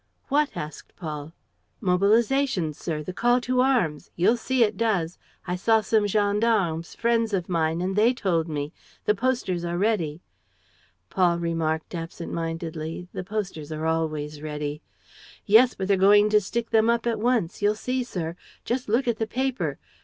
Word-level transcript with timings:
"What?" 0.29 0.49
asked 0.57 0.95
Paul. 0.95 1.31
"Mobilization, 1.79 2.73
sir, 2.73 3.03
the 3.03 3.13
call 3.13 3.39
to 3.41 3.61
arms. 3.61 4.09
You'll 4.15 4.35
see 4.35 4.63
it 4.63 4.75
does. 4.75 5.19
I 5.45 5.55
saw 5.55 5.81
some 5.81 6.07
gendarmes, 6.07 6.95
friends 6.95 7.33
of 7.35 7.47
mine, 7.47 7.81
and 7.81 7.95
they 7.95 8.11
told 8.11 8.47
me. 8.49 8.73
The 9.05 9.13
posters 9.13 9.63
are 9.63 9.77
ready." 9.77 10.23
Paul 11.11 11.37
remarked, 11.37 11.93
absent 11.93 12.33
mindedly: 12.33 13.09
"The 13.13 13.23
posters 13.23 13.71
are 13.71 13.85
always 13.85 14.41
ready." 14.41 14.81
"Yes, 15.45 15.75
but 15.75 15.87
they're 15.87 15.97
going 15.97 16.31
to 16.31 16.41
stick 16.41 16.71
them 16.71 16.89
up 16.89 17.05
at 17.05 17.19
once, 17.19 17.61
you'll 17.61 17.75
see, 17.75 18.03
sir. 18.03 18.35
Just 18.65 18.89
look 18.89 19.07
at 19.07 19.19
the 19.19 19.27
paper. 19.27 19.77